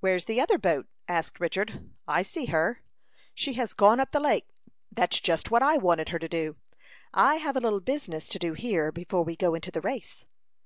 [0.00, 1.88] "Where's the other boat?" asked Richard.
[2.06, 2.82] "I see her;
[3.34, 4.46] she has gone up the lake.
[4.92, 6.56] That's just what I wanted her to do.
[7.14, 10.26] I have a little business to do here before we go into the race."